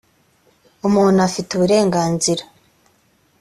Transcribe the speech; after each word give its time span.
umuntu 0.87 1.19
afite 1.27 1.49
uburenganzira 1.53 2.43